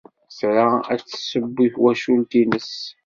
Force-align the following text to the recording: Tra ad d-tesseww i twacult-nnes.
Tra 0.37 0.67
ad 0.91 0.97
d-tesseww 0.99 1.55
i 1.65 1.67
twacult-nnes. 1.73 2.73